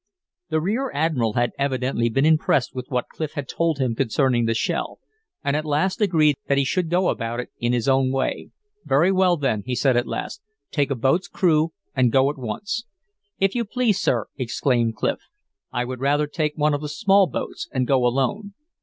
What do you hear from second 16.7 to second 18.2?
of the small boats and go